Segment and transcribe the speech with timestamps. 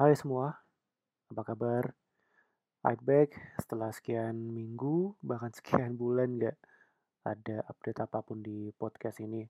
[0.00, 0.56] Hai semua,
[1.28, 1.92] apa kabar?
[2.88, 6.56] I'm back setelah sekian minggu, bahkan sekian bulan nggak
[7.28, 9.44] ada update apa pun di podcast ini.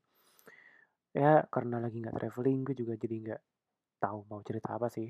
[1.14, 3.42] Ya, karena lagi nggak traveling, gue juga jadi nggak
[4.02, 5.06] tahu mau cerita apa sih.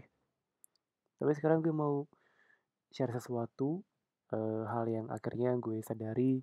[1.17, 2.04] Tapi sekarang gue mau
[2.93, 3.81] share sesuatu,
[4.37, 6.37] eh, hal yang akhirnya gue sadari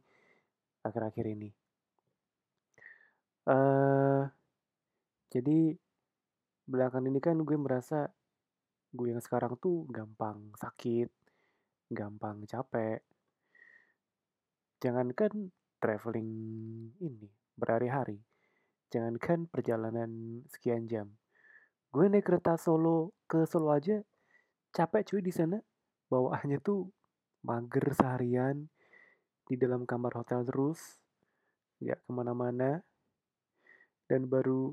[0.82, 1.54] akhir-akhir ini.
[3.45, 4.23] eh
[5.29, 5.77] jadi
[6.66, 8.16] belakangan ini kan gue merasa
[8.93, 11.11] gue yang sekarang tuh gampang sakit,
[11.91, 13.04] gampang capek.
[14.77, 15.51] Jangankan
[15.82, 16.32] traveling
[17.01, 17.27] ini
[17.57, 18.21] berhari-hari,
[18.93, 21.10] jangankan perjalanan sekian jam.
[21.89, 23.97] Gue naik kereta Solo ke Solo aja
[24.75, 25.57] capek cuy di sana.
[26.07, 26.88] Bawaannya tuh
[27.43, 28.69] mager seharian
[29.47, 30.79] di dalam kamar hotel terus,
[31.83, 32.80] nggak ke mana-mana.
[34.08, 34.72] Dan baru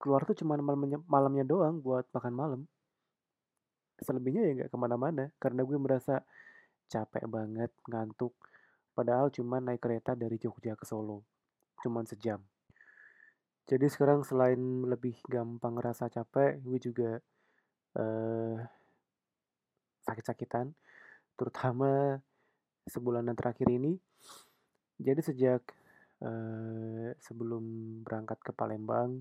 [0.00, 2.60] keluar tuh cuma malamnya, malamnya doang buat makan malam.
[3.96, 6.20] Selebihnya ya nggak ke mana-mana karena gue merasa
[6.86, 8.32] capek banget, ngantuk.
[8.96, 11.24] Padahal cuma naik kereta dari Jogja ke Solo,
[11.84, 12.40] cuman sejam.
[13.66, 17.10] Jadi sekarang selain lebih gampang ngerasa capek, gue juga
[17.98, 18.56] eh,
[20.06, 20.70] sakit-sakitan,
[21.34, 22.16] terutama
[22.86, 23.98] sebulanan terakhir ini.
[24.96, 25.60] Jadi sejak
[26.22, 27.64] eh, sebelum
[28.06, 29.20] berangkat ke Palembang,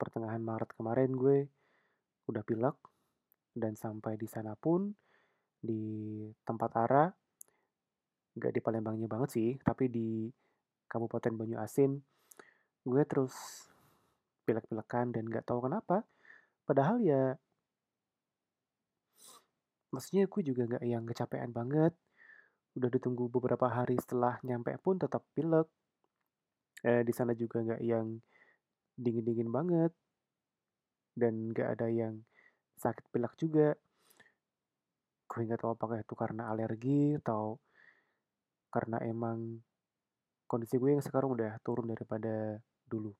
[0.00, 1.38] pertengahan Maret kemarin gue
[2.26, 2.76] udah pilek
[3.58, 4.88] dan sampai di sana pun
[5.58, 7.10] di tempat Ara,
[8.38, 10.30] nggak di Palembangnya banget sih, tapi di
[10.86, 11.98] Kabupaten Banyu Asin,
[12.86, 13.34] gue terus
[14.46, 16.06] pilek-pilekan dan nggak tahu kenapa.
[16.64, 17.36] Padahal ya,
[19.92, 21.92] maksudnya gue juga nggak yang kecapean banget.
[22.78, 25.66] Udah ditunggu beberapa hari setelah nyampe pun tetap pilek.
[26.86, 28.22] Eh, di sana juga nggak yang
[28.94, 29.92] dingin-dingin banget
[31.18, 32.22] dan nggak ada yang
[32.78, 33.74] sakit pilek juga.
[35.28, 37.60] Gue nggak tahu apakah itu karena alergi atau
[38.72, 39.60] karena emang
[40.48, 42.56] kondisi gue yang sekarang udah turun daripada
[42.88, 43.12] dulu.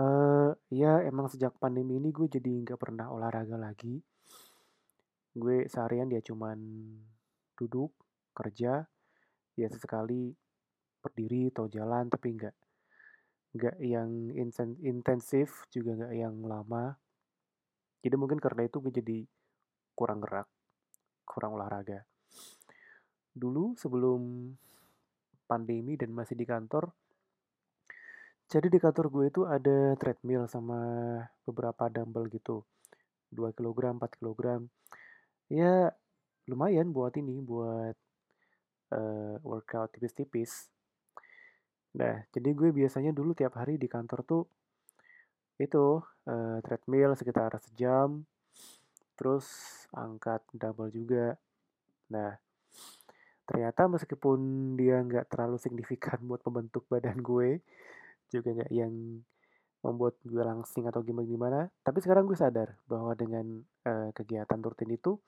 [0.00, 4.00] Eh, ya emang sejak pandemi ini gue jadi nggak pernah olahraga lagi.
[5.34, 6.58] Gue seharian dia cuman
[7.54, 7.92] duduk,
[8.32, 8.82] kerja,
[9.54, 10.32] ya sesekali
[11.00, 12.56] berdiri atau jalan tapi nggak
[13.50, 14.10] nggak yang
[14.80, 16.94] intensif juga nggak yang lama.
[18.00, 19.18] Jadi mungkin karena itu gue jadi
[19.92, 20.48] kurang gerak,
[21.28, 22.04] kurang olahraga.
[23.30, 24.52] Dulu sebelum
[25.44, 26.88] pandemi dan masih di kantor,
[28.50, 30.82] jadi di kantor gue itu ada treadmill sama
[31.46, 32.66] beberapa dumbbell gitu.
[33.30, 34.66] 2 kilogram, 4 kilogram.
[35.46, 35.94] Ya
[36.50, 37.94] lumayan buat ini, buat
[38.90, 40.66] eh, workout tipis-tipis.
[41.94, 44.42] Nah, jadi gue biasanya dulu tiap hari di kantor tuh
[45.60, 48.24] itu eh, treadmill sekitar sejam,
[49.20, 49.46] terus
[49.92, 51.36] angkat dumbbell juga.
[52.08, 52.32] Nah,
[53.44, 54.38] ternyata meskipun
[54.80, 57.60] dia nggak terlalu signifikan buat membentuk badan gue,
[58.32, 59.20] juga nggak yang
[59.80, 61.68] membuat gue langsing atau gimana-gimana.
[61.84, 65.20] Tapi sekarang gue sadar bahwa dengan eh, kegiatan rutin itu,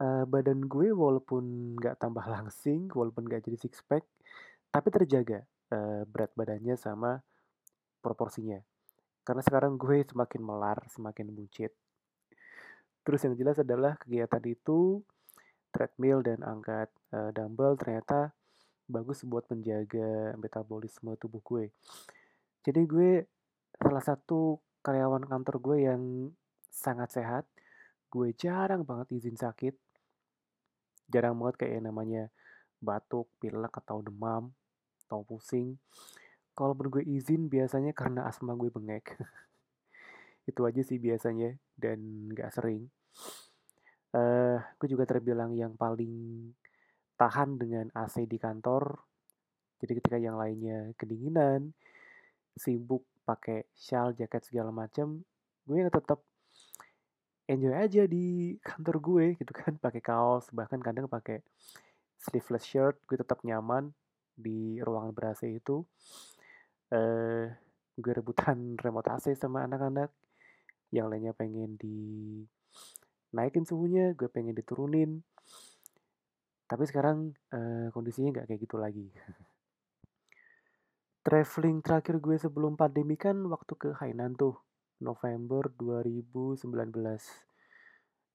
[0.00, 4.04] eh, badan gue walaupun nggak tambah langsing, walaupun nggak jadi six pack,
[4.72, 7.20] tapi terjaga eh, berat badannya sama
[8.00, 8.69] proporsinya.
[9.22, 11.72] Karena sekarang gue semakin melar, semakin buncit.
[13.04, 15.00] Terus yang jelas adalah kegiatan itu
[15.70, 18.34] treadmill dan angkat eh, dumbbell ternyata
[18.90, 21.64] bagus buat menjaga metabolisme tubuh gue.
[22.66, 23.10] Jadi gue
[23.78, 26.02] salah satu karyawan kantor gue yang
[26.68, 27.44] sangat sehat.
[28.10, 29.78] Gue jarang banget izin sakit.
[31.06, 32.28] Jarang banget kayak namanya
[32.82, 34.50] batuk, pilek, atau demam,
[35.06, 35.78] atau pusing.
[36.54, 39.16] Kalau gue izin biasanya karena asma gue bengek.
[40.50, 42.90] Itu aja sih biasanya dan gak sering.
[44.10, 46.50] Eh, gue juga terbilang yang paling
[47.14, 48.98] tahan dengan AC di kantor.
[49.80, 51.72] Jadi ketika yang lainnya kedinginan,
[52.58, 55.22] sibuk pakai shawl, jaket segala macam,
[55.64, 56.20] gue yang tetap
[57.46, 61.44] enjoy aja di kantor gue gitu kan, pakai kaos, bahkan kadang pakai
[62.18, 63.94] sleeveless shirt, gue tetap nyaman
[64.34, 65.86] di ruangan ber itu.
[66.90, 67.46] Eh,
[67.94, 70.10] gue rebutan remote AC sama anak-anak,
[70.90, 75.22] yang lainnya pengen dinaikin suhunya, gue pengen diturunin.
[76.66, 79.06] Tapi sekarang eh, kondisinya nggak kayak gitu lagi.
[81.26, 84.58] Traveling terakhir gue sebelum pandemi kan waktu ke Hainan tuh,
[84.98, 86.66] November 2019.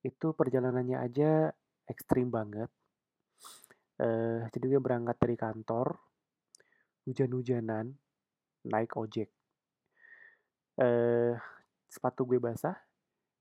[0.06, 1.52] Itu perjalanannya aja
[1.92, 2.72] ekstrim banget.
[4.00, 6.00] Eh, jadi gue berangkat dari kantor,
[7.04, 8.05] hujan-hujanan,
[8.66, 9.30] naik ojek.
[10.76, 11.34] Eh,
[11.88, 12.76] sepatu gue basah,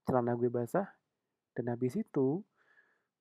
[0.07, 0.87] celana gue basah,
[1.51, 2.39] dan habis itu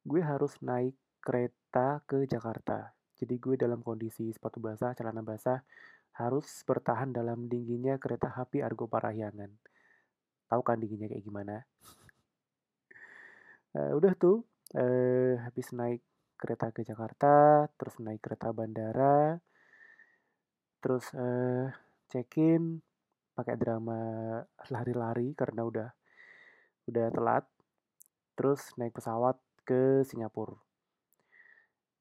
[0.04, 2.92] gue harus naik kereta ke Jakarta.
[3.16, 5.64] Jadi gue dalam kondisi sepatu basah, celana basah,
[6.14, 9.50] harus bertahan dalam dinginnya kereta api Argo Parahyangan.
[10.46, 11.56] Tahu kan dinginnya kayak gimana?
[13.74, 14.46] Uh, udah tuh,
[14.78, 16.04] uh, habis naik
[16.38, 19.40] kereta ke Jakarta, terus naik kereta bandara,
[20.78, 21.72] terus uh,
[22.14, 22.78] check-in,
[23.34, 23.98] pakai drama
[24.70, 25.88] lari-lari karena udah
[26.86, 27.44] udah telat,
[28.38, 29.34] terus naik pesawat
[29.66, 30.54] ke Singapura.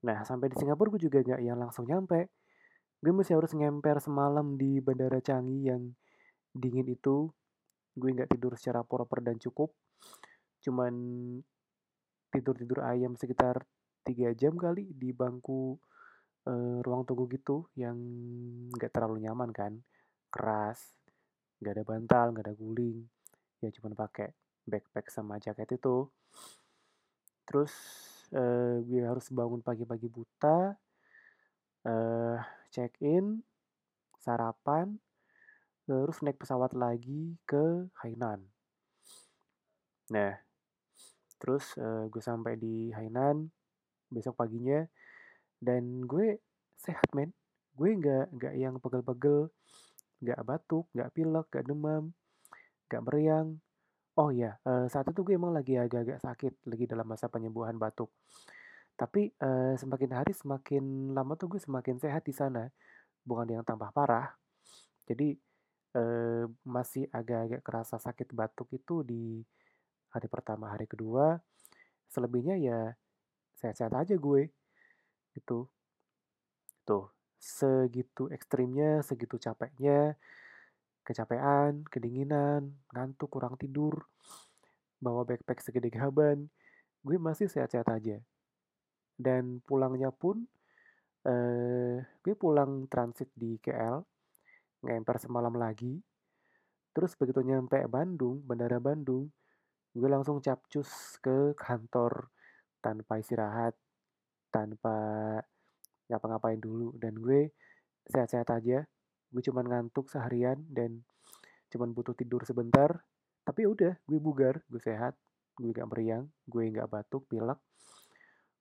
[0.03, 2.27] Nah, sampai di Singapura gue juga nggak yang langsung nyampe.
[2.99, 5.95] Gue masih harus ngemper semalam di Bandara Changi yang
[6.51, 7.31] dingin itu.
[7.95, 9.71] Gue nggak tidur secara proper dan cukup.
[10.59, 10.93] Cuman
[12.35, 13.63] tidur-tidur ayam sekitar
[14.03, 15.79] tiga jam kali di bangku
[16.47, 17.95] uh, ruang tunggu gitu yang
[18.75, 19.79] nggak terlalu nyaman kan.
[20.33, 20.81] Keras,
[21.61, 23.05] nggak ada bantal, nggak ada guling.
[23.61, 24.33] Ya cuman pakai
[24.65, 26.09] backpack sama jaket itu.
[27.45, 27.73] Terus
[28.33, 30.73] uh, gue harus bangun pagi-pagi buta,
[31.85, 32.37] uh,
[32.73, 33.45] check in,
[34.17, 34.97] sarapan,
[35.85, 38.41] terus naik pesawat lagi ke Hainan.
[40.09, 40.33] Nah,
[41.37, 43.53] terus uh, gue sampai di Hainan
[44.09, 44.85] besok paginya
[45.59, 46.39] dan gue
[46.77, 47.33] sehat men
[47.73, 49.49] gue nggak nggak yang pegel-pegel
[50.23, 52.03] nggak batuk nggak pilek nggak demam
[52.87, 53.59] nggak meriang
[54.13, 58.13] Oh iya, uh, saat itu gue emang lagi agak-agak sakit, lagi dalam masa penyembuhan batuk.
[58.93, 62.69] Tapi, uh, semakin hari semakin lama tuh gue semakin sehat di sana,
[63.25, 64.29] bukan yang tambah parah.
[65.09, 65.33] Jadi,
[65.97, 69.41] uh, masih agak-agak kerasa sakit batuk itu di
[70.13, 71.41] hari pertama, hari kedua,
[72.13, 72.93] selebihnya ya
[73.57, 74.41] sehat-sehat aja gue,
[75.33, 75.65] gitu.
[76.85, 77.09] Tuh,
[77.43, 80.15] segitu ekstrimnya, segitu capeknya
[81.03, 84.07] kecapean, kedinginan, ngantuk, kurang tidur,
[85.03, 86.47] bawa backpack segede gaban,
[87.03, 88.17] gue masih sehat-sehat aja.
[89.19, 90.47] Dan pulangnya pun,
[91.27, 93.99] eh, gue pulang transit di KL,
[94.87, 95.99] ngemper semalam lagi.
[96.95, 99.27] Terus begitu nyampe Bandung, Bandara Bandung,
[99.91, 102.31] gue langsung capcus ke kantor
[102.79, 103.75] tanpa istirahat,
[104.47, 104.95] tanpa
[106.07, 106.95] ngapa-ngapain dulu.
[106.97, 107.51] Dan gue
[108.09, 108.83] sehat-sehat aja,
[109.31, 111.03] gue cuman ngantuk seharian dan
[111.71, 113.03] cuman butuh tidur sebentar.
[113.43, 115.19] Tapi udah gue bugar gue sehat
[115.53, 117.59] gue gak meriang gue gak batuk pilek.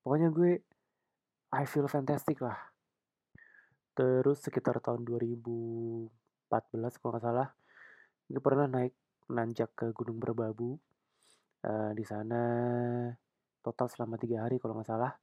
[0.03, 0.61] Pokoknya gue
[1.53, 2.59] I feel fantastic lah.
[3.93, 6.09] Terus sekitar tahun 2014
[6.99, 7.49] kalau nggak salah
[8.33, 8.97] gue pernah naik
[9.29, 10.81] nanjak ke Gunung Berbabu.
[11.63, 12.43] Uh, di sana
[13.63, 15.15] total selama tiga hari kalau nggak salah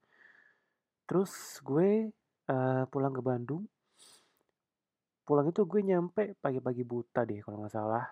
[1.10, 2.14] terus gue
[2.54, 3.66] uh, pulang ke Bandung
[5.30, 8.10] pulang itu gue nyampe pagi-pagi buta deh kalau nggak salah.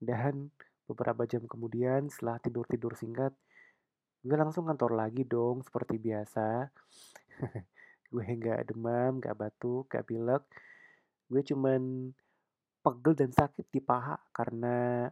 [0.00, 0.48] Dan
[0.88, 3.36] beberapa jam kemudian setelah tidur-tidur singkat,
[4.24, 6.72] gue langsung kantor lagi dong seperti biasa.
[8.16, 10.44] gue nggak demam, nggak batuk, nggak pilek.
[11.28, 12.08] Gue cuman
[12.80, 15.04] pegel dan sakit di paha karena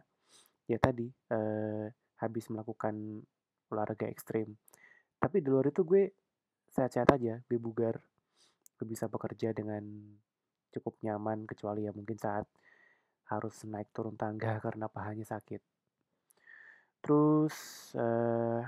[0.65, 1.93] ya tadi eh,
[2.25, 3.21] habis melakukan
[3.69, 4.49] olahraga ekstrim.
[5.21, 6.09] Tapi di luar itu gue
[6.73, 7.99] sehat-sehat aja, gue bugar,
[8.79, 9.83] gue bisa bekerja dengan
[10.69, 12.45] cukup nyaman kecuali ya mungkin saat
[13.29, 15.61] harus naik turun tangga karena pahanya sakit.
[16.99, 17.55] Terus
[17.95, 18.61] uh,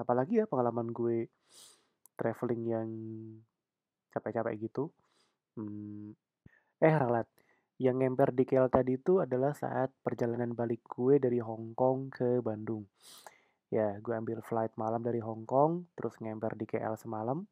[0.00, 1.28] apalagi ya pengalaman gue
[2.16, 2.88] traveling yang
[4.12, 4.92] capek-capek gitu.
[5.56, 6.12] Hmm,
[6.80, 7.26] eh ralat,
[7.80, 12.44] yang ngemper di KL tadi itu adalah saat perjalanan balik gue dari Hong Kong ke
[12.44, 12.84] Bandung.
[13.70, 17.46] Ya, gue ambil flight malam dari Hong Kong, terus ngemper di KL semalam,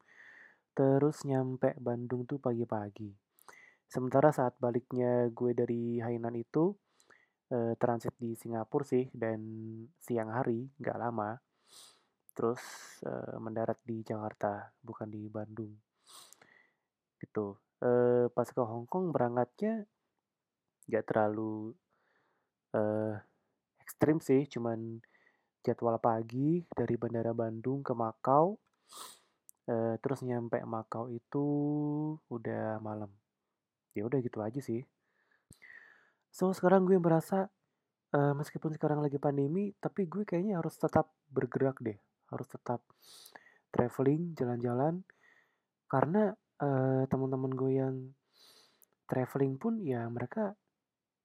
[0.75, 3.15] terus nyampe Bandung tuh pagi-pagi.
[3.87, 6.75] Sementara saat baliknya gue dari Hainan itu
[7.55, 9.39] eh, transit di Singapura sih dan
[9.95, 11.39] siang hari nggak lama.
[12.35, 12.59] Terus
[13.07, 15.71] eh, mendarat di Jakarta bukan di Bandung.
[17.15, 17.55] Gitu.
[17.79, 19.87] Eh, pas ke Hong Kong berangkatnya
[20.91, 21.71] nggak terlalu
[22.75, 23.15] eh,
[23.79, 24.99] ekstrim sih, cuman
[25.63, 28.55] jadwal pagi dari Bandara Bandung ke Makau.
[29.69, 31.45] Uh, terus nyampe Makau itu
[32.31, 33.11] udah malam.
[33.93, 34.81] Ya udah gitu aja sih.
[36.33, 37.51] So sekarang gue merasa
[38.15, 41.97] uh, meskipun sekarang lagi pandemi tapi gue kayaknya harus tetap bergerak deh.
[42.31, 42.81] Harus tetap
[43.69, 45.03] traveling jalan-jalan.
[45.89, 47.95] Karena uh, teman-teman gue yang
[49.09, 50.53] traveling pun ya mereka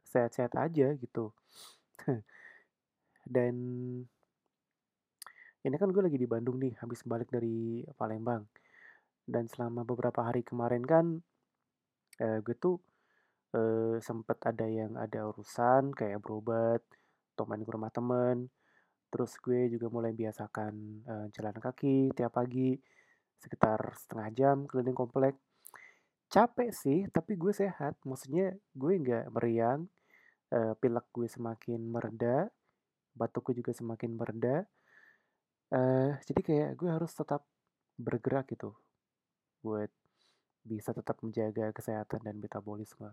[0.09, 1.33] sehat-sehat aja gitu.
[3.35, 3.55] Dan
[5.65, 8.45] ini kan gue lagi di Bandung nih habis balik dari Palembang
[9.25, 11.07] dan selama beberapa hari kemarin kan
[12.21, 12.77] eh, gue tuh
[13.57, 16.85] eh, sempet ada yang ada urusan kayak berobat
[17.35, 18.47] atau main ke rumah temen.
[19.11, 20.75] Terus gue juga mulai biasakan
[21.07, 22.79] uh, jalan kaki tiap pagi
[23.43, 25.35] sekitar setengah jam keliling komplek.
[26.31, 27.99] Capek sih, tapi gue sehat.
[28.07, 29.87] Maksudnya gue nggak meriang,
[30.51, 32.51] uh, pilek gue semakin mereda,
[33.15, 34.67] batukku juga semakin mereda.
[35.73, 37.45] Uh, jadi kayak gue harus tetap
[37.95, 38.75] bergerak gitu
[39.65, 39.89] buat
[40.65, 43.13] bisa tetap menjaga kesehatan dan metabolisme.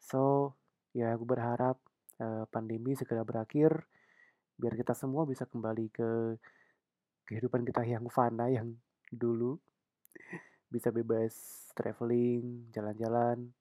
[0.00, 0.52] So,
[0.92, 1.80] ya gue berharap
[2.20, 3.84] uh, pandemi segera berakhir
[4.56, 6.10] biar kita semua bisa kembali ke
[7.28, 8.72] kehidupan kita yang fana yang
[9.12, 9.60] dulu
[10.66, 13.52] bisa bebas traveling, jalan-jalan,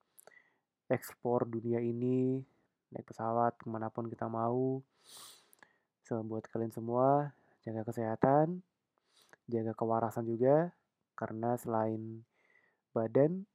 [0.89, 2.41] ekspor dunia ini,
[2.89, 4.81] naik pesawat ke mana pun kita mau.
[6.05, 7.33] So, buat kalian semua,
[7.65, 8.61] jaga kesehatan,
[9.49, 10.69] jaga kewarasan juga,
[11.17, 12.21] karena selain
[12.93, 13.49] badan,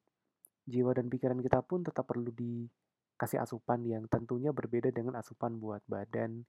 [0.67, 5.79] jiwa dan pikiran kita pun tetap perlu dikasih asupan yang tentunya berbeda dengan asupan buat
[5.87, 6.43] badan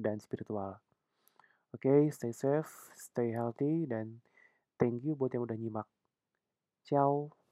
[0.00, 0.80] dan spiritual.
[1.76, 4.24] Oke, okay, stay safe, stay healthy, dan
[4.80, 5.88] thank you buat yang udah nyimak.
[6.88, 7.43] Ciao.